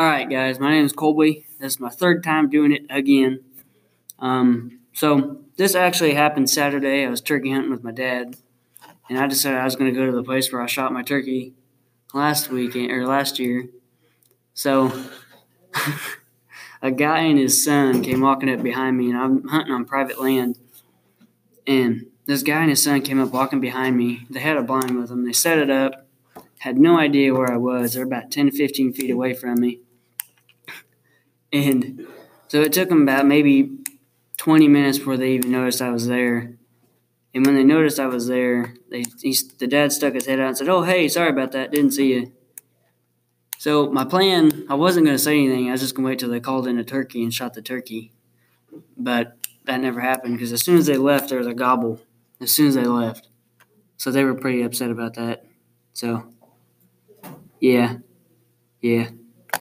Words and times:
All 0.00 0.06
right, 0.06 0.30
guys. 0.30 0.58
My 0.58 0.70
name 0.70 0.86
is 0.86 0.94
Colby. 0.94 1.44
This 1.58 1.74
is 1.74 1.78
my 1.78 1.90
third 1.90 2.24
time 2.24 2.48
doing 2.48 2.72
it 2.72 2.86
again. 2.88 3.40
Um, 4.18 4.78
so 4.94 5.42
this 5.58 5.74
actually 5.74 6.14
happened 6.14 6.48
Saturday. 6.48 7.04
I 7.04 7.10
was 7.10 7.20
turkey 7.20 7.52
hunting 7.52 7.70
with 7.70 7.84
my 7.84 7.92
dad, 7.92 8.36
and 9.10 9.18
I 9.18 9.26
decided 9.26 9.58
I 9.58 9.64
was 9.64 9.76
going 9.76 9.92
to 9.92 10.00
go 10.00 10.06
to 10.06 10.12
the 10.12 10.22
place 10.22 10.50
where 10.50 10.62
I 10.62 10.66
shot 10.66 10.94
my 10.94 11.02
turkey 11.02 11.52
last 12.14 12.48
weekend 12.48 12.90
or 12.90 13.06
last 13.06 13.38
year. 13.38 13.68
So 14.54 14.90
a 16.80 16.90
guy 16.90 17.18
and 17.18 17.38
his 17.38 17.62
son 17.62 18.02
came 18.02 18.22
walking 18.22 18.48
up 18.48 18.62
behind 18.62 18.96
me, 18.96 19.10
and 19.10 19.18
I'm 19.18 19.48
hunting 19.48 19.74
on 19.74 19.84
private 19.84 20.18
land. 20.18 20.56
And 21.66 22.06
this 22.24 22.42
guy 22.42 22.62
and 22.62 22.70
his 22.70 22.82
son 22.82 23.02
came 23.02 23.20
up 23.20 23.32
walking 23.32 23.60
behind 23.60 23.98
me. 23.98 24.26
They 24.30 24.40
had 24.40 24.56
a 24.56 24.62
blind 24.62 24.98
with 24.98 25.10
them. 25.10 25.26
They 25.26 25.34
set 25.34 25.58
it 25.58 25.68
up. 25.68 26.06
Had 26.60 26.78
no 26.78 26.98
idea 26.98 27.34
where 27.34 27.52
I 27.52 27.58
was. 27.58 27.92
They're 27.92 28.04
about 28.04 28.30
10 28.30 28.46
to 28.46 28.56
15 28.56 28.94
feet 28.94 29.10
away 29.10 29.34
from 29.34 29.60
me. 29.60 29.80
And 31.52 32.06
so 32.48 32.60
it 32.62 32.72
took 32.72 32.88
them 32.88 33.02
about 33.02 33.26
maybe 33.26 33.78
20 34.36 34.68
minutes 34.68 34.98
before 34.98 35.16
they 35.16 35.32
even 35.32 35.50
noticed 35.50 35.82
I 35.82 35.90
was 35.90 36.06
there. 36.06 36.54
And 37.34 37.46
when 37.46 37.54
they 37.54 37.64
noticed 37.64 38.00
I 38.00 38.06
was 38.06 38.26
there, 38.26 38.74
they 38.90 39.04
he, 39.22 39.36
the 39.58 39.66
dad 39.66 39.92
stuck 39.92 40.14
his 40.14 40.26
head 40.26 40.40
out 40.40 40.48
and 40.48 40.58
said, 40.58 40.68
"Oh, 40.68 40.82
hey, 40.82 41.06
sorry 41.06 41.30
about 41.30 41.52
that. 41.52 41.70
Didn't 41.70 41.92
see 41.92 42.12
you." 42.12 42.32
So 43.58 43.90
my 43.90 44.04
plan, 44.04 44.64
I 44.68 44.74
wasn't 44.74 45.06
going 45.06 45.16
to 45.16 45.22
say 45.22 45.38
anything. 45.38 45.68
I 45.68 45.72
was 45.72 45.80
just 45.80 45.94
going 45.94 46.04
to 46.04 46.08
wait 46.08 46.18
till 46.18 46.30
they 46.30 46.40
called 46.40 46.66
in 46.66 46.78
a 46.78 46.82
turkey 46.82 47.22
and 47.22 47.32
shot 47.32 47.54
the 47.54 47.62
turkey. 47.62 48.10
But 48.96 49.36
that 49.64 49.80
never 49.80 50.00
happened 50.00 50.34
because 50.34 50.52
as 50.52 50.62
soon 50.62 50.78
as 50.78 50.86
they 50.86 50.96
left, 50.96 51.28
there 51.28 51.38
was 51.38 51.46
a 51.46 51.54
gobble. 51.54 52.00
As 52.40 52.50
soon 52.50 52.68
as 52.68 52.74
they 52.74 52.84
left, 52.84 53.28
so 53.98 54.10
they 54.10 54.24
were 54.24 54.34
pretty 54.34 54.62
upset 54.62 54.90
about 54.90 55.12
that. 55.14 55.44
So, 55.92 56.32
yeah, 57.60 57.98
yeah. 58.80 59.10